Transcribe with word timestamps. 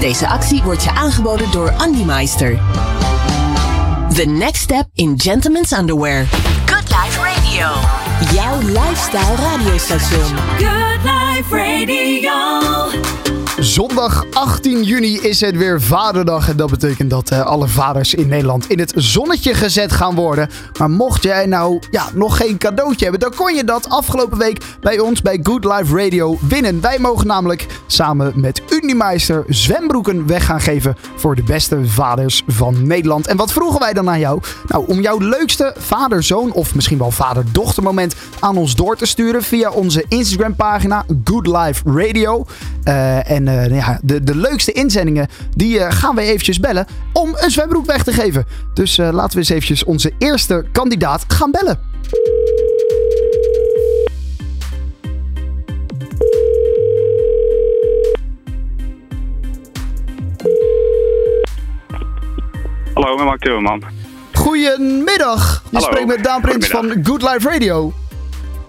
Deze 0.00 0.28
actie 0.28 0.62
wordt 0.62 0.82
je 0.82 0.90
aangeboden 0.90 1.50
door 1.50 1.70
Andy 1.70 2.02
Meister. 2.02 2.58
The 4.14 4.24
next 4.24 4.62
step 4.62 4.86
in 4.94 5.20
gentlemen's 5.20 5.72
underwear. 5.72 6.26
Good 6.66 6.88
Life 6.88 7.20
Radio. 7.20 7.68
Jouw 8.34 8.58
lifestyle 8.60 9.36
radiostation. 9.36 10.36
Good 10.58 11.02
Life 11.02 11.56
Radio. 11.56 12.66
Zondag 13.58 14.24
18 14.32 14.82
juni 14.82 15.18
is 15.18 15.40
het 15.40 15.56
weer 15.56 15.82
Vaderdag. 15.82 16.48
En 16.48 16.56
dat 16.56 16.70
betekent 16.70 17.10
dat 17.10 17.30
eh, 17.30 17.40
alle 17.40 17.68
vaders 17.68 18.14
in 18.14 18.28
Nederland 18.28 18.70
in 18.70 18.78
het 18.78 18.92
zonnetje 18.96 19.54
gezet 19.54 19.92
gaan 19.92 20.14
worden. 20.14 20.48
Maar 20.78 20.90
mocht 20.90 21.22
jij 21.22 21.46
nou 21.46 21.80
ja, 21.90 22.08
nog 22.14 22.36
geen 22.36 22.58
cadeautje 22.58 23.02
hebben, 23.02 23.20
dan 23.20 23.34
kon 23.34 23.54
je 23.54 23.64
dat 23.64 23.88
afgelopen 23.88 24.38
week 24.38 24.64
bij 24.80 24.98
ons 24.98 25.22
bij 25.22 25.40
Good 25.42 25.64
Life 25.64 25.96
Radio 25.96 26.38
winnen. 26.40 26.80
Wij 26.80 26.98
mogen 26.98 27.26
namelijk 27.26 27.66
samen 27.86 28.32
met 28.34 28.62
Unimeister 28.86 29.44
zwembroeken 29.48 30.26
weg 30.26 30.44
gaan 30.44 30.60
geven 30.60 30.96
voor 31.16 31.34
de 31.34 31.42
beste 31.42 31.86
vaders 31.86 32.42
van 32.46 32.86
Nederland. 32.86 33.26
En 33.26 33.36
wat 33.36 33.52
vroegen 33.52 33.80
wij 33.80 33.92
dan 33.92 34.08
aan 34.08 34.18
jou? 34.18 34.40
Nou, 34.66 34.86
om 34.86 35.00
jouw 35.00 35.18
leukste 35.18 35.74
vader-zoon 35.78 36.52
of 36.52 36.74
misschien 36.74 36.98
wel 36.98 37.10
vader-dochter 37.10 37.82
moment 37.82 38.14
aan 38.40 38.56
ons 38.56 38.74
door 38.74 38.96
te 38.96 39.06
sturen 39.06 39.42
via 39.42 39.70
onze 39.70 40.04
Instagram 40.08 40.54
pagina 40.54 41.04
Good 41.24 41.46
Life 41.46 41.82
Radio. 41.84 42.46
Eh, 42.84 43.30
en 43.30 43.48
eh, 43.48 43.76
ja, 43.76 43.98
de, 44.02 44.24
de 44.24 44.36
leukste 44.36 44.72
inzendingen, 44.72 45.28
die 45.54 45.80
eh, 45.80 45.92
gaan 45.92 46.14
we 46.14 46.20
eventjes 46.20 46.60
bellen 46.60 46.86
om 47.12 47.34
een 47.36 47.50
zwembroek 47.50 47.86
weg 47.86 48.02
te 48.02 48.12
geven. 48.12 48.46
Dus 48.74 48.96
laten 48.96 49.30
we 49.30 49.38
eens 49.38 49.48
eventjes 49.48 49.84
onze 49.84 50.12
eerste 50.18 50.64
kandidaat 50.72 51.24
gaan 51.28 51.50
bellen. 51.50 51.95
Hallo, 62.96 63.16
met 63.16 63.24
Mark 63.24 63.40
Timmerman. 63.40 63.82
Goedemiddag. 64.32 65.62
Je 65.70 65.76
Hallo. 65.76 65.86
spreekt 65.90 66.06
met 66.06 66.24
Daan 66.24 66.40
Prins 66.40 66.68
van. 66.68 66.92
Good 67.02 67.22
Life 67.22 67.48
Radio. 67.48 67.92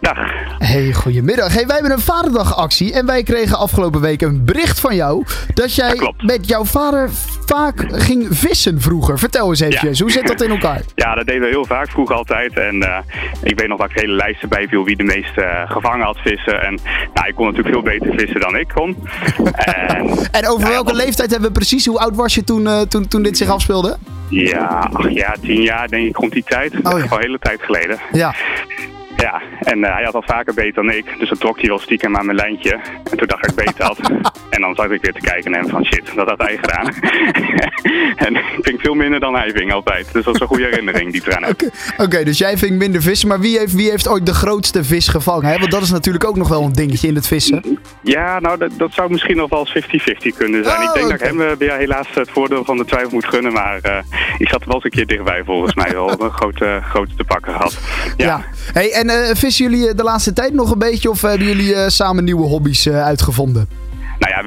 Dag. 0.02 0.18
Hey, 0.58 0.94
goedemiddag. 0.94 1.54
Hey, 1.54 1.66
wij 1.66 1.76
hebben 1.76 1.94
een 1.94 2.00
Vaderdagactie 2.04 2.94
en 2.94 3.06
wij 3.06 3.24
kregen 3.24 3.58
afgelopen 3.58 4.02
week 4.02 4.22
een 4.22 4.46
bericht 4.46 4.80
van 4.80 4.96
jou 4.96 5.26
dat 5.54 5.76
jij 5.76 6.12
met 6.18 6.48
jouw 6.48 6.66
vader 6.66 7.10
vaak 7.46 7.86
ging 7.92 8.28
vissen 8.30 8.82
vroeger. 8.82 9.20
Vertel 9.20 9.50
eens 9.50 9.60
eventjes, 9.60 10.00
hoe 10.00 10.12
zit 10.12 10.28
dat 10.28 10.42
in 10.42 10.50
elkaar? 10.50 10.82
Ja, 10.96 11.16
dat 11.16 11.26
deden 11.26 11.42
we 11.42 11.48
heel 11.48 11.66
vaak, 11.66 11.90
vroeger 11.90 12.16
altijd. 12.16 12.58
En 12.58 12.82
eh, 12.82 12.98
ik 13.44 13.60
weet 13.60 13.68
nog 13.68 13.80
dat 13.80 13.90
ik 13.90 14.00
hele 14.00 14.14
lijsten 14.14 14.50
bijviel 14.50 14.84
wie 14.84 14.96
de 14.98 15.04
meeste 15.04 15.42
eh, 15.42 15.72
gevangen 15.72 16.06
had 16.06 16.18
vissen. 16.18 16.62
En 16.62 16.80
nou, 17.14 17.28
ik 17.28 17.36
kon 17.36 17.46
natuurlijk 17.46 17.74
veel 17.74 17.84
beter 17.84 18.14
vissen 18.18 18.40
dan 18.40 18.56
ik 18.58 18.68
kon. 18.74 18.98
en, 19.54 20.32
En 20.32 20.48
over 20.48 20.68
Ja, 20.68 20.74
welke 20.74 20.94
leeftijd 20.94 21.32
hebben 21.32 21.48
we 21.48 21.56
precies? 21.56 21.86
Hoe 21.86 22.00
oud 22.00 22.16
was 22.16 22.36
je 22.36 22.44
toen, 22.44 22.68
eh, 22.68 22.82
toen, 22.82 23.08
toen 23.08 23.22
dit 23.22 23.38
zich 23.38 23.50
afspeelde? 23.50 23.98
Ja, 24.30 24.90
ach 24.94 25.10
ja, 25.10 25.36
tien 25.42 25.62
jaar 25.62 25.88
denk 25.88 26.08
ik 26.08 26.18
rond 26.18 26.32
die 26.32 26.44
tijd. 26.44 26.74
Oh, 26.74 26.82
ja. 26.82 26.90
al 26.90 27.18
een 27.18 27.20
hele 27.20 27.40
tijd 27.40 27.62
geleden. 27.62 28.00
Ja. 28.12 28.34
Ja, 29.18 29.42
en 29.72 29.84
eh, 29.84 29.94
hij 29.94 30.04
had 30.04 30.14
al 30.14 30.24
vaker 30.26 30.54
beter 30.54 30.74
dan 30.74 30.92
ik. 30.92 31.06
Dus 31.20 31.30
dan 31.30 31.38
trok 31.38 31.60
hij 31.60 31.70
wel 31.70 31.80
stiekem 31.80 32.18
aan 32.18 32.26
mijn 32.26 32.38
lijntje. 32.38 32.80
En 33.12 33.18
toen 33.18 33.28
dacht 33.28 33.46
ik 33.46 33.56
dat 33.56 33.60
ik 33.60 33.66
beter 33.66 33.86
had. 33.86 34.00
en 34.50 34.62
dan 34.62 34.76
zat 34.76 34.92
ik 34.92 35.02
weer 35.02 35.14
te 35.14 35.20
kijken 35.20 35.52
naar 35.52 35.60
hem 35.60 35.70
van 35.70 35.86
shit, 35.86 36.16
dat 36.16 36.28
had 36.28 36.38
hij 36.38 36.58
gedaan. 36.62 36.94
en 38.28 38.36
ik 38.36 38.44
ving 38.62 38.82
veel 38.82 38.94
minder 38.94 39.20
dan 39.20 39.36
hij 39.36 39.52
ving 39.52 39.74
altijd. 39.74 40.14
Dus 40.14 40.26
dat 40.26 40.36
is 40.36 40.42
een 40.42 40.48
goede 40.48 40.64
herinnering 40.64 41.12
die 41.12 41.22
heb. 41.26 41.50
Oké, 41.50 41.70
oké, 41.98 42.24
dus 42.24 42.38
jij 42.38 42.58
vindt 42.58 42.76
minder 42.76 43.02
vissen, 43.02 43.28
maar 43.28 43.40
wie 43.40 43.58
heeft, 43.58 43.74
wie 43.74 43.90
heeft 43.90 44.08
ooit 44.08 44.26
de 44.26 44.34
grootste 44.34 44.84
vis 44.84 45.08
gevangen? 45.08 45.46
Hè? 45.46 45.58
Want 45.58 45.72
dat 45.72 45.82
is 45.82 45.92
natuurlijk 45.92 46.26
ook 46.26 46.36
nog 46.36 46.48
wel 46.48 46.64
een 46.64 46.74
dingetje 46.74 47.08
in 47.08 47.16
het 47.16 47.28
vissen. 47.28 47.80
Ja, 48.02 48.40
nou, 48.40 48.58
dat, 48.58 48.72
dat 48.78 48.94
zou 48.94 49.12
misschien 49.12 49.38
nog 49.38 49.50
wel 49.50 49.68
eens 49.74 49.86
50-50 49.86 50.38
kunnen 50.38 50.64
zijn. 50.64 50.78
Oh, 50.78 50.84
ik 50.84 50.94
denk 50.94 51.10
dat 51.10 51.22
ik 51.22 51.28
hem 51.28 51.42
eh, 51.42 51.68
ja, 51.68 51.76
helaas 51.76 52.08
het 52.14 52.30
voordeel 52.30 52.66
van 52.66 52.78
de 52.78 52.86
twijfel 52.86 53.12
moet 53.12 53.26
gunnen. 53.26 53.54
Maar 53.54 53.80
eh, 53.82 53.98
ik 54.38 54.50
zat 54.50 54.66
wel 54.66 54.76
eens 54.76 54.84
een 54.84 54.90
keer 54.90 55.08
dichtbij, 55.08 55.44
volgens 55.46 55.76
mij. 55.76 55.92
Wel 55.92 56.22
een 56.22 56.32
grote, 56.32 56.82
grote 56.90 57.16
te 57.16 57.24
pakken 57.24 57.54
gehad. 57.54 57.78
Ja, 58.18 58.46
Hey, 58.74 58.92
en 58.92 59.10
eh, 59.10 59.36
vissen 59.58 59.76
jullie 59.76 59.92
eh, 59.92 59.98
de 59.98 60.04
laatste 60.04 60.34
tijd 60.34 60.54
nog 60.54 60.72
een 60.72 60.80
beetje 60.80 61.10
of 61.10 61.22
hebben 61.22 61.48
jullie 61.48 61.76
eh, 61.76 61.90
samen 61.90 62.24
nieuwe 62.24 62.48
hobby's 62.48 62.86
eh, 62.86 63.04
uitgevonden? 63.04 63.68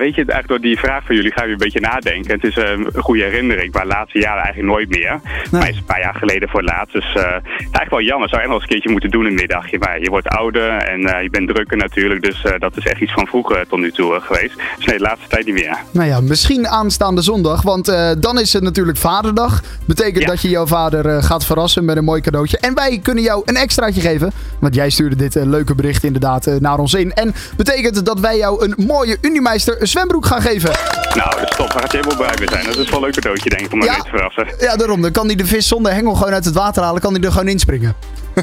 Weet 0.01 0.15
je, 0.15 0.25
eigenlijk 0.25 0.49
door 0.49 0.61
die 0.61 0.79
vraag 0.79 1.03
van 1.07 1.15
jullie 1.17 1.33
ga 1.33 1.45
je 1.45 1.53
een 1.53 1.67
beetje 1.67 1.81
nadenken. 1.81 2.33
Het 2.35 2.45
is 2.45 2.57
eh, 2.57 2.71
een 2.71 3.03
goede 3.03 3.23
herinnering, 3.23 3.73
maar 3.73 3.83
de 3.83 3.89
laatste 3.89 4.19
jaren 4.19 4.43
eigenlijk 4.43 4.73
nooit 4.75 4.89
meer. 4.89 5.21
Maar 5.51 5.69
is 5.69 5.77
een 5.77 5.85
paar 5.85 6.01
jaar 6.01 6.15
geleden 6.15 6.49
voor 6.49 6.61
het 6.61 6.71
laatst. 6.71 6.93
Dus 6.93 7.05
eh, 7.15 7.33
het 7.33 7.43
is 7.45 7.63
eigenlijk 7.63 7.91
wel 7.91 8.03
jammer. 8.03 8.29
Zou 8.29 8.41
je 8.43 8.47
nog 8.49 8.57
eens 8.57 8.65
een 8.65 8.69
keertje 8.75 8.91
moeten 8.91 9.11
doen 9.11 9.25
een 9.25 9.35
middagje. 9.35 9.79
Maar 9.79 10.01
je 10.01 10.11
wordt 10.11 10.29
ouder 10.29 10.69
en 10.71 11.01
eh, 11.05 11.23
je 11.23 11.31
bent 11.31 11.49
drukker 11.49 11.77
natuurlijk. 11.77 12.23
Dus 12.23 12.45
dat 12.59 12.77
is 12.77 12.87
echt 12.87 13.01
iets 13.01 13.13
van 13.13 13.27
vroeger 13.27 13.67
tot 13.69 13.79
nu 13.79 13.93
toe 13.93 14.21
geweest. 14.21 14.55
Dus 14.77 14.87
nee, 14.87 14.97
de 14.97 15.03
laatste 15.03 15.29
tijd 15.29 15.47
niet 15.47 15.55
meer. 15.55 15.77
Nou 15.91 16.09
ja, 16.09 16.21
misschien 16.21 16.69
aanstaande 16.69 17.23
zondag, 17.23 17.63
want 17.63 17.87
dan 18.21 18.41
is 18.41 18.53
het 18.53 18.63
natuurlijk 18.63 18.99
Vaderdag. 18.99 19.63
Betekent 19.87 20.23
Ja. 20.23 20.27
dat 20.27 20.43
je 20.43 20.49
jouw 20.49 20.67
vader 20.67 21.23
gaat 21.23 21.47
verrassen 21.47 21.85
met 21.85 21.97
een 21.97 22.05
mooi 22.05 22.21
cadeautje. 22.21 22.59
En 22.59 22.75
wij 22.75 23.01
kunnen 23.03 23.23
jou 23.25 23.43
een 23.45 23.57
extraatje 23.57 24.01
geven, 24.01 24.33
want 24.59 24.75
jij 24.75 24.91
stuurde 24.91 25.17
dit 25.17 25.35
leuke 25.35 25.75
bericht 25.75 26.05
inderdaad 26.05 26.47
naar 26.61 26.79
ons 26.79 26.95
in. 26.95 27.13
En 27.13 27.35
betekent 27.57 28.05
dat 28.07 28.21
wij 28.21 28.37
jou 28.37 28.65
een 28.65 28.75
mooie 28.87 29.19
Unimeister 29.21 29.77
zwembroek 29.91 30.27
gaan 30.27 30.43
geven. 30.43 30.71
Nou, 31.15 31.41
dus 31.41 31.51
top. 31.57 31.71
Daar 31.73 31.81
gaat 31.81 31.93
helemaal 31.93 32.17
blij 32.17 32.35
mee 32.39 32.49
zijn. 32.49 32.65
Dat 32.65 32.77
is 32.77 32.89
wel 32.89 32.99
een 32.99 33.05
leuk 33.05 33.15
cadeautje, 33.15 33.49
denk 33.51 33.63
ik, 33.63 33.73
om 33.73 33.83
Ja. 33.83 33.97
te 33.97 34.09
verrassen. 34.09 34.47
Ja, 34.59 34.77
daarom. 34.77 35.03
Dan 35.03 35.13
kan 35.13 35.27
hij 35.27 35.35
de 35.35 35.47
vis 35.47 35.69
zonder 35.69 35.93
hengel 35.93 36.15
gewoon 36.15 36.33
uit 36.33 36.45
het 36.45 36.55
water 36.55 36.83
halen, 36.83 37.01
kan 37.01 37.15
hij 37.15 37.23
er 37.23 37.33
gewoon 37.33 37.49
inspringen. 37.49 37.95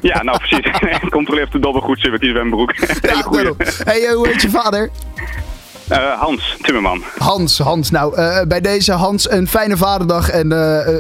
Ja, 0.02 0.24
nou 0.24 0.38
precies. 0.38 0.72
Controleer 1.10 1.44
of 1.44 1.50
de 1.50 1.60
dobber 1.60 1.82
goed 1.82 2.00
zit 2.00 2.12
met 2.12 2.22
die 2.22 2.30
zwembroek. 2.30 2.74
Ja, 3.02 3.22
daarom. 3.32 3.56
Hey, 3.84 4.06
eh, 4.08 4.14
hoe 4.16 4.28
heet 4.28 4.42
je 4.42 4.50
vader? 4.50 4.90
Eh, 5.88 6.20
Hans 6.20 6.58
Timmerman. 6.62 7.04
Hans, 7.18 7.58
Hans. 7.60 7.92
Nou, 7.92 8.16
eh, 8.16 8.42
bij 8.48 8.62
deze 8.62 8.92
Hans 8.94 9.32
een 9.32 9.48
fijne 9.48 9.78
vaderdag 9.78 10.30
en 10.30 10.52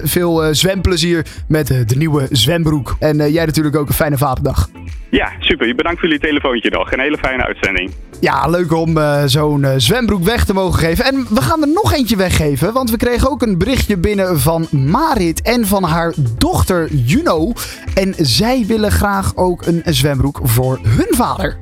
veel 0.04 0.48
zwemplezier 0.56 1.26
met 1.48 1.68
de 1.68 1.96
nieuwe 1.96 2.28
zwembroek. 2.32 2.96
En 3.00 3.32
jij 3.32 3.46
natuurlijk 3.46 3.76
ook 3.76 3.88
een 3.88 3.94
fijne 3.94 4.18
vaderdag. 4.18 4.70
Ja, 5.10 5.32
super. 5.40 5.76
Bedankt 5.76 6.00
voor 6.00 6.10
jullie 6.10 6.24
telefoontje 6.28 6.70
nog. 6.70 6.92
Een 6.92 7.00
hele 7.00 7.18
fijne 7.18 7.46
uitzending. 7.46 7.92
Ja, 8.20 8.48
leuk 8.48 8.74
om 8.74 8.98
eh, 8.98 9.24
zo'n 9.26 9.64
eh, 9.64 9.74
zwembroek 9.78 10.24
weg 10.24 10.46
te 10.46 10.54
mogen 10.54 10.80
geven. 10.80 11.06
En 11.06 11.26
we 11.30 11.42
gaan 11.42 11.62
er 11.62 11.68
nog 11.68 11.94
eentje 11.94 12.16
weggeven, 12.16 12.74
want 12.74 12.92
we 12.92 12.98
kregen 12.98 13.30
ook 13.30 13.42
een 13.42 13.58
berichtje 13.58 13.98
binnen 13.98 14.40
van 14.40 14.68
Marit 14.72 15.42
en 15.42 15.66
van 15.68 15.84
haar 15.84 16.14
dochter 16.38 16.94
Juno. 16.94 17.54
En 17.94 18.14
zij 18.18 18.64
willen 18.68 18.92
graag 18.92 19.36
ook 19.36 19.66
een 19.66 19.82
zwembroek 19.86 20.40
voor 20.44 20.80
hun 20.84 21.16
vader. 21.16 21.58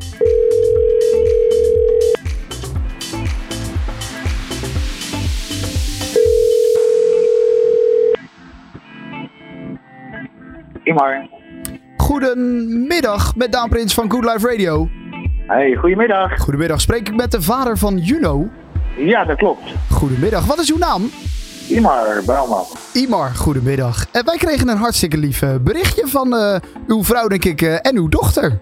Goedemiddag 11.98 13.36
met 13.36 13.52
Daan 13.52 13.70
Prins 13.70 13.94
van 13.94 14.12
Good 14.12 14.26
Life 14.26 14.48
Radio. 14.48 14.90
Hey, 15.48 15.76
goedemiddag. 15.76 16.40
Goedemiddag, 16.40 16.82
spreek 16.82 17.08
ik 17.10 17.16
met 17.16 17.32
de 17.32 17.42
vader 17.42 17.78
van 17.78 17.98
Juno? 17.98 18.48
Ja, 18.98 19.26
dat 19.26 19.38
klopt. 19.38 19.62
Goedemiddag, 19.90 20.46
wat 20.46 20.60
is 20.60 20.72
uw 20.72 20.78
naam? 20.78 21.10
Imar 21.70 22.22
Bouwman. 22.26 22.64
Imar, 22.94 23.30
goedemiddag. 23.36 24.06
En 24.12 24.26
wij 24.26 24.38
kregen 24.38 24.68
een 24.70 24.78
hartstikke 24.78 25.18
lief 25.18 25.42
eh, 25.42 25.50
berichtje 25.62 26.08
van 26.08 26.36
eh, 26.36 26.56
uw 26.88 27.04
vrouw, 27.04 27.28
denk 27.28 27.46
ik, 27.46 27.62
eh, 27.62 27.74
en 27.82 27.96
uw 27.98 28.08
dochter. 28.10 28.60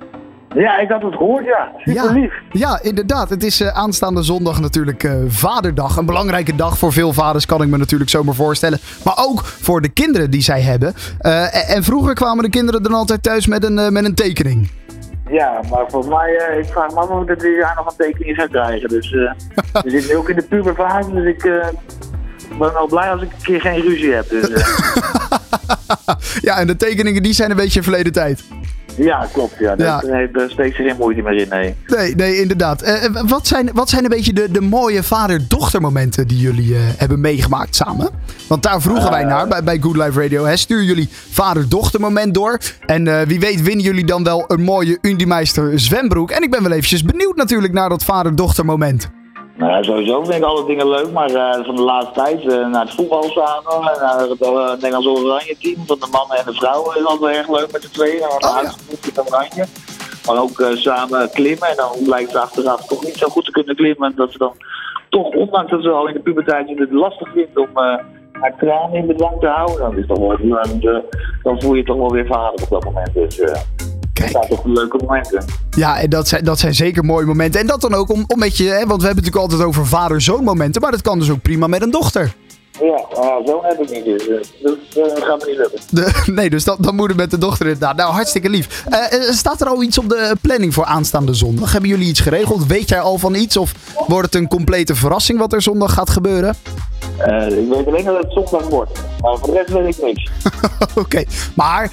Ja, 0.56 0.78
ik 0.78 0.90
had 0.90 1.02
het 1.02 1.14
gehoord, 1.14 1.46
ja. 1.46 1.72
Super 1.78 2.14
lief. 2.14 2.34
ja, 2.52 2.80
inderdaad. 2.82 3.30
Het 3.30 3.44
is 3.44 3.64
aanstaande 3.64 4.24
zondag 4.24 4.60
natuurlijk 4.62 5.10
Vaderdag. 5.28 5.98
Een 5.98 6.06
belangrijke 6.06 6.56
dag 6.56 6.78
voor 6.78 6.92
veel 6.94 7.14
vaders, 7.14 7.46
kan 7.46 7.62
ik 7.62 7.68
me 7.68 7.78
natuurlijk 7.78 8.10
zomaar 8.10 8.36
voorstellen. 8.36 8.80
Maar 9.04 9.16
ook 9.18 9.46
voor 9.46 9.82
de 9.82 9.90
kinderen 9.90 10.32
die 10.32 10.42
zij 10.42 10.62
hebben. 10.62 10.94
En- 11.20 11.52
en 11.52 11.84
vroeger 11.84 12.14
kwamen 12.14 12.44
de 12.44 12.50
kinderen 12.50 12.84
dan 12.84 12.94
altijd 12.94 13.24
thuis 13.24 13.48
met 13.48 13.64
een, 13.64 13.94
met 13.94 14.06
een 14.06 14.16
tekening. 14.16 14.70
Ja, 15.34 15.62
maar 15.70 15.86
voor 15.88 16.08
mij, 16.08 16.36
eh, 16.36 16.58
ik 16.58 16.66
vraag 16.66 16.90
me 16.90 16.96
af 16.96 17.10
of 17.10 17.30
ik 17.30 17.40
dit 17.40 17.58
jaar 17.58 17.76
nog 17.76 17.86
een 17.86 17.96
tekening 17.98 18.36
zou 18.36 18.50
krijgen. 18.50 18.90
Dus 18.90 19.14
eh 19.14 19.32
we 19.84 19.90
zitten 19.90 20.10
nu 20.10 20.16
ook 20.16 20.30
in 20.30 20.36
de 20.36 20.44
puberfase, 20.44 21.12
dus 21.12 21.26
ik 21.26 21.44
eh, 21.44 21.68
ben 22.60 22.74
wel 22.74 22.88
blij 22.88 23.12
als 23.12 23.22
ik 23.22 23.31
een 23.31 23.44
keer 23.44 23.62
geen 23.62 23.81
ruzie 23.81 24.13
heb. 24.13 24.30
Dus, 24.30 24.48
Ja, 26.48 26.57
en 26.57 26.68
de 26.68 26.75
tekeningen 26.75 27.24
die 27.24 27.34
zijn 27.34 27.50
een 27.50 27.56
beetje 27.56 27.84
verleden 27.84 28.13
tijd. 28.13 28.44
Ja, 28.98 29.28
klopt. 29.34 29.56
Ja. 29.60 29.74
Ja. 29.78 30.01
Daar 30.31 30.50
steekt 30.50 30.75
ze 30.75 30.84
geen 30.84 30.95
moeite 30.98 31.22
meer 31.22 31.34
in, 31.34 31.48
nee. 31.50 31.75
Nee, 31.88 32.16
nee, 32.16 32.42
inderdaad. 32.42 32.81
Eh, 32.81 33.06
eh, 33.06 33.12
wat, 33.28 33.48
zijn, 33.48 33.69
wat 33.74 33.90
zijn 33.90 34.04
een 34.04 34.10
beetje 34.10 34.34
de, 34.34 34.51
de 34.51 34.62
mooie 34.62 35.04
vader-dochter 35.04 35.81
momenten 35.81 36.28
die 36.28 36.40
jullie 36.40 36.75
eh, 36.75 36.81
hebben 36.98 37.19
meegemaakt 37.22 37.75
samen? 37.75 38.10
Want 38.48 38.63
daar 38.63 38.81
vroegen 38.81 39.10
wij 39.10 39.24
naar 39.24 39.48
bij, 39.48 39.63
bij 39.63 39.80
Good 39.80 39.95
Life 39.95 40.22
Radio. 40.22 40.45
Hè? 40.45 40.57
Stuur 40.57 40.84
jullie 40.84 41.10
vader-dochter 41.31 42.00
moment 42.00 42.34
door. 42.34 42.57
En 42.86 43.28
wie 43.28 43.40
weet 43.40 43.62
winnen 43.62 43.86
jullie 43.86 44.06
dan 44.06 44.24
wel 44.24 44.45
een 44.48 44.62
mooie 44.62 44.98
Undimeister 45.01 45.80
zwembroek. 45.80 46.31
En 46.31 46.44
ik 46.44 46.51
ben 46.51 46.63
wel 46.63 46.72
eventjes 46.72 47.04
benieuwd 47.04 47.36
natuurlijk 47.36 47.74
naar 47.74 47.90
dat 47.90 48.04
vader-dochter 48.04 48.66
moment. 48.66 49.10
Nou 49.56 49.72
ja, 49.72 49.84
sowieso 49.84 50.24
vind 50.24 50.38
ik 50.38 50.44
alle 50.44 50.66
dingen 50.66 50.90
leuk, 50.90 51.12
maar 51.12 51.30
eh, 51.30 51.66
van 51.66 51.76
de 51.76 51.82
laatste 51.82 52.14
tijd 52.14 52.42
eh, 52.42 52.68
naar 52.68 52.86
het 52.86 52.94
voetbal 52.94 53.24
samen, 53.24 53.92
en 53.92 54.02
naar 54.02 54.20
het 54.20 54.42
uh, 54.42 54.72
Nederlands 54.72 55.08
Oranje 55.08 55.56
team 55.60 55.86
van 55.86 56.00
de 56.00 56.08
mannen 56.12 56.38
en 56.38 56.46
de 56.46 56.54
vrouwen 56.54 56.98
is 56.98 57.06
altijd 57.06 57.36
erg 57.36 57.50
leuk 57.50 57.72
met 57.72 57.82
de 57.82 57.90
tweeën. 57.90 58.20
Nou, 58.20 58.34
Oh, 58.34 58.40
ja. 58.42 58.74
ja. 59.16 59.24
Oranje. 59.28 59.66
Maar 60.26 60.42
ook 60.42 60.60
eh, 60.60 60.76
samen 60.76 61.30
klimmen 61.30 61.68
en 61.68 61.76
dan 61.76 61.92
blijkt 62.04 62.34
het 62.34 62.42
achteraf 62.42 62.86
toch 62.86 63.04
niet 63.04 63.18
zo 63.18 63.28
goed 63.28 63.46
te 63.46 63.52
kunnen 63.52 63.76
klimmen. 63.76 64.14
Dat 64.16 64.32
ze 64.32 64.38
dan 64.38 64.54
toch, 65.10 65.30
ondanks 65.30 65.72
dat 65.72 65.82
ze 65.84 65.90
al 65.90 66.08
in 66.08 66.14
de 66.14 66.20
puberteit 66.20 66.70
het 66.80 66.92
lastig 66.92 67.32
vindt 67.34 67.58
om 67.58 67.70
haar 68.32 68.56
tranen 68.58 68.94
in 68.94 69.08
bedwang 69.08 69.40
te 69.40 69.48
houden, 69.48 69.78
dan, 69.78 69.98
is 69.98 70.08
toch 70.08 70.20
wel, 70.20 70.38
dan, 70.42 71.04
dan 71.44 71.62
voel 71.62 71.74
je 71.74 71.80
je 71.80 71.86
toch 71.86 71.98
wel 71.98 72.12
weer 72.12 72.26
vader 72.26 72.64
op 72.64 72.70
dat 72.70 72.84
moment. 72.84 73.14
Dus, 73.14 73.42
Kijk. 74.31 74.34
Dat 74.34 74.46
zijn 74.46 74.64
toch 74.64 74.74
leuke 74.74 74.98
momenten. 75.06 75.46
Ja, 75.70 76.00
en 76.00 76.10
dat 76.10 76.28
zijn, 76.28 76.44
dat 76.44 76.60
zijn 76.60 76.75
zeker 76.75 77.06
mooie 77.06 77.25
momenten. 77.25 77.62
En 77.62 77.68
dat 77.68 77.81
dan 77.81 77.94
ook 77.94 78.12
om, 78.12 78.24
om 78.28 78.40
met 78.40 78.58
je, 78.58 78.64
hè, 78.64 78.86
want 78.86 79.02
we 79.02 79.08
hebben 79.08 79.08
het 79.08 79.16
natuurlijk 79.16 79.52
altijd 79.52 79.64
over 79.64 79.86
vader-zoon 79.86 80.44
momenten, 80.44 80.81
maar 80.81 80.92
dat 80.92 81.02
kan 81.02 81.20
dus 81.20 81.31
ook 81.31 81.42
prima 81.42 81.68
met 81.68 81.81
een 81.81 81.92
dochter. 81.92 82.36
Ja, 82.80 83.06
uh, 83.16 83.46
zo 83.46 83.60
heb 83.64 83.80
ik 83.80 83.90
niet. 83.90 84.06
Dus 84.06 84.28
dat 84.62 84.78
uh, 84.98 85.25
gaat 85.25 85.40
me 85.40 85.46
niet 85.48 85.58
lukken. 85.58 85.80
De, 85.90 86.24
nee, 86.36 86.50
dus 86.50 86.64
dat, 86.64 86.78
dan 86.80 86.96
moet 86.96 87.08
het 87.08 87.18
met 87.18 87.31
de 87.31 87.38
dochter 87.38 87.66
inderdaad. 87.66 87.96
Nou, 87.96 88.12
hartstikke 88.12 88.50
lief. 88.50 88.86
Uh, 88.90 89.31
staat 89.31 89.62
er 89.62 89.68
al 89.68 89.84
iets 89.84 89.98
op 89.98 90.10
de 90.10 90.36
planning 90.42 90.74
voor 90.74 90.86
aanstaande 90.86 91.34
zondag? 91.34 91.72
Hebben 91.72 91.90
jullie 91.90 92.08
iets 92.08 92.19
geregeld? 92.19 92.66
Weet 92.66 92.90
jij 92.90 93.00
al 93.00 93.18
van 93.18 93.36
iets? 93.36 93.58
Of 93.58 93.74
wordt 94.08 94.26
het 94.26 94.36
een 94.36 94.48
complete 94.48 94.96
verrassing 94.96 95.40
wat 95.40 95.54
er 95.54 95.62
zondag 95.62 95.94
gaat 95.94 96.10
gebeuren? 96.10 96.56
ik 97.48 97.69
weet 97.69 97.88
alleen 97.88 98.06
dat 98.06 98.18
het 98.18 98.31
zondag 98.31 98.68
wordt. 98.68 99.00
Maar 99.24 99.38
voor 99.38 99.48
de 99.48 99.54
rest 99.54 99.70
weet 99.70 99.98
ik 99.98 100.04
niks. 100.04 100.31
Oké, 101.04 101.24
maar 101.56 101.92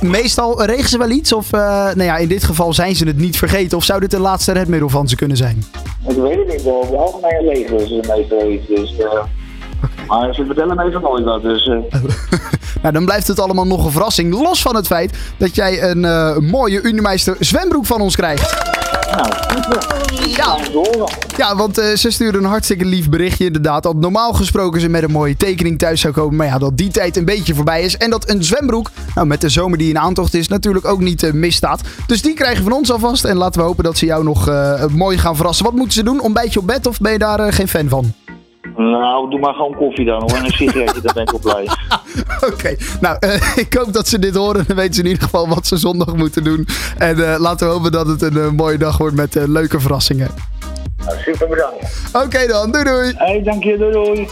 meestal 0.00 0.64
regen 0.64 0.88
ze 0.88 0.98
wel 0.98 1.10
iets? 1.10 1.32
Of 1.32 1.50
nou 1.50 2.02
ja, 2.02 2.16
in 2.16 2.28
dit 2.28 2.44
geval 2.44 2.72
zijn 2.72 2.96
ze 2.96 3.06
het 3.06 3.16
niet 3.16 3.38
vergeten? 3.38 3.78
Of 3.78 3.84
zou 3.84 4.00
dit 4.00 4.10
de 4.10 4.18
laatste 4.18 4.52
redmiddel 4.52 4.88
van 4.88 5.08
ze 5.08 5.16
kunnen 5.16 5.36
zijn? 5.36 5.64
Ik 6.08 6.16
weet 6.16 6.38
het 6.38 6.48
niet. 6.48 6.66
Over 6.66 6.90
het 6.90 7.00
algemeen 7.00 7.44
leger 7.44 7.86
ze 7.86 8.00
meestal 8.16 8.50
iets. 8.50 8.66
Dus... 8.66 8.94
Maar 10.06 10.34
ze 10.34 10.44
vertellen 10.44 10.76
me 10.76 10.84
even 10.84 11.00
nooit 11.00 11.24
wat, 11.24 11.42
dus... 11.42 11.66
Uh... 11.66 11.78
nou, 12.82 12.94
dan 12.94 13.04
blijft 13.04 13.26
het 13.26 13.40
allemaal 13.40 13.66
nog 13.66 13.84
een 13.84 13.90
verrassing. 13.90 14.32
Los 14.34 14.62
van 14.62 14.76
het 14.76 14.86
feit 14.86 15.18
dat 15.36 15.54
jij 15.54 15.82
een 15.82 16.02
uh, 16.02 16.36
mooie 16.36 16.82
Unimeister 16.82 17.36
zwembroek 17.38 17.86
van 17.86 18.00
ons 18.00 18.16
krijgt. 18.16 18.79
Ja. 21.36 21.56
Want 21.56 21.78
uh, 21.78 21.94
ze 21.94 22.10
sturen 22.10 22.42
een 22.42 22.50
hartstikke 22.50 22.84
lief 22.84 23.08
berichtje 23.08 23.44
inderdaad. 23.44 23.82
Dat 23.82 23.96
normaal 23.96 24.32
gesproken 24.32 24.80
ze 24.80 24.88
met 24.88 25.02
een 25.02 25.10
mooie 25.10 25.36
tekening 25.36 25.78
thuis 25.78 26.00
zou 26.00 26.14
komen. 26.14 26.36
Maar 26.36 26.46
ja, 26.46 26.58
dat 26.58 26.76
die 26.76 26.90
tijd 26.90 27.16
een 27.16 27.24
beetje 27.24 27.54
voorbij 27.54 27.82
is. 27.82 27.96
En 27.96 28.10
dat 28.10 28.28
een 28.28 28.44
zwembroek, 28.44 28.90
nou 29.14 29.26
met 29.26 29.40
de 29.40 29.48
zomer 29.48 29.78
die 29.78 29.88
in 29.88 29.98
aantocht 29.98 30.34
is, 30.34 30.48
natuurlijk 30.48 30.86
ook 30.86 31.00
niet 31.00 31.22
uh, 31.22 31.32
misstaat. 31.32 31.80
Dus 32.06 32.22
die 32.22 32.34
krijgen 32.34 32.62
van 32.62 32.72
ons 32.72 32.92
alvast. 32.92 33.24
En 33.24 33.36
laten 33.36 33.60
we 33.60 33.66
hopen 33.66 33.84
dat 33.84 33.98
ze 33.98 34.06
jou 34.06 34.24
nog 34.24 34.48
uh, 34.48 34.84
mooi 34.86 35.18
gaan 35.18 35.36
verrassen. 35.36 35.64
Wat 35.64 35.74
moeten 35.74 35.92
ze 35.92 36.02
doen? 36.02 36.20
Ontbijtje 36.20 36.60
op 36.60 36.66
bed 36.66 36.86
of 36.86 36.98
ben 36.98 37.12
je 37.12 37.18
daar 37.18 37.52
geen 37.52 37.68
fan 37.68 37.88
van? 37.88 38.12
Nou, 38.80 39.30
doe 39.30 39.38
maar 39.38 39.54
gewoon 39.54 39.74
koffie 39.74 40.04
dan 40.04 40.20
hoor. 40.20 40.38
En 40.38 40.44
een 40.44 40.50
sigaretje, 40.50 41.00
dan 41.00 41.12
ben 41.14 41.22
ik 41.22 41.30
wel 41.30 41.40
blij. 41.40 41.68
Oké, 42.52 42.76
nou, 43.00 43.16
uh, 43.20 43.56
ik 43.64 43.74
hoop 43.74 43.92
dat 43.92 44.08
ze 44.08 44.18
dit 44.18 44.34
horen. 44.34 44.64
Dan 44.66 44.76
weten 44.76 44.94
ze 44.94 45.00
in 45.00 45.06
ieder 45.06 45.22
geval 45.22 45.48
wat 45.48 45.66
ze 45.66 45.76
zondag 45.76 46.14
moeten 46.14 46.44
doen. 46.44 46.66
En 46.98 47.18
uh, 47.18 47.34
laten 47.38 47.66
we 47.66 47.72
hopen 47.72 47.92
dat 47.92 48.06
het 48.06 48.22
een 48.22 48.36
uh, 48.36 48.50
mooie 48.50 48.78
dag 48.78 48.98
wordt 48.98 49.16
met 49.16 49.34
leuke 49.34 49.80
verrassingen. 49.80 50.28
Nou, 51.04 51.18
super 51.18 51.48
bedankt. 51.48 52.10
Oké 52.12 52.46
dan, 52.46 52.72
doei 52.72 52.84
doei. 52.84 53.12
Hey, 53.16 53.42
dank 53.42 53.64
je, 53.64 53.78
doei 53.78 53.92
doei. 53.92 54.28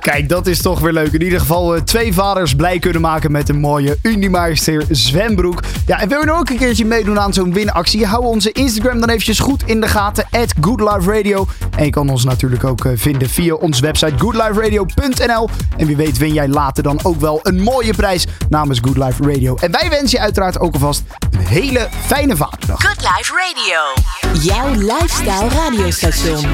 Kijk, 0.00 0.28
dat 0.28 0.46
is 0.46 0.62
toch 0.62 0.80
weer 0.80 0.92
leuk. 0.92 1.12
In 1.12 1.22
ieder 1.22 1.40
geval 1.40 1.76
uh, 1.76 1.80
twee 1.80 2.14
vaders 2.14 2.54
blij 2.54 2.78
kunnen 2.78 3.00
maken 3.00 3.32
met 3.32 3.48
een 3.48 3.60
mooie 3.60 3.98
Unimeister 4.02 4.84
zwembroek. 4.90 5.60
Ja, 5.86 6.00
en 6.00 6.08
wil 6.08 6.20
je 6.20 6.26
nou 6.26 6.38
ook 6.38 6.48
een 6.48 6.56
keertje 6.56 6.84
meedoen 6.84 7.20
aan 7.20 7.32
zo'n 7.32 7.52
winactie? 7.52 8.06
Hou 8.06 8.24
onze 8.24 8.52
Instagram 8.52 9.00
dan 9.00 9.08
eventjes 9.08 9.38
goed 9.38 9.62
in 9.66 9.80
de 9.80 9.88
gaten. 9.88 10.26
At 10.30 10.54
GoodLifeRadio. 10.60 11.46
En 11.76 11.84
je 11.84 11.90
kan 11.90 12.08
ons 12.08 12.24
natuurlijk 12.24 12.64
ook 12.64 12.84
uh, 12.84 12.92
vinden 12.96 13.28
via 13.28 13.54
onze 13.54 13.82
website 13.82 14.18
goodliferadio.nl. 14.18 15.48
En 15.76 15.86
wie 15.86 15.96
weet 15.96 16.18
win 16.18 16.32
jij 16.32 16.48
later 16.48 16.82
dan 16.82 17.00
ook 17.02 17.20
wel 17.20 17.40
een 17.42 17.62
mooie 17.62 17.94
prijs 17.94 18.26
namens 18.48 18.78
Good 18.82 18.96
Life 18.96 19.22
Radio. 19.22 19.56
En 19.56 19.70
wij 19.70 19.88
wensen 19.90 20.18
je 20.18 20.20
uiteraard 20.20 20.60
ook 20.60 20.72
alvast 20.72 21.02
een 21.30 21.46
hele 21.46 21.88
fijne 22.06 22.36
vaderdag. 22.36 22.82
Good 22.82 23.00
Life 23.00 23.32
Radio. 23.32 24.02
Jouw 24.42 24.74
lifestyle 24.74 25.48
radiostation. 25.48 26.52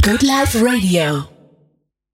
Good 0.00 0.22
Life 0.22 0.64
Radio. 0.64 1.37